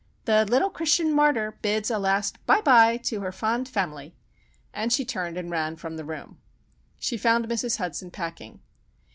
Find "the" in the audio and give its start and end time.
0.25-0.45, 5.95-6.03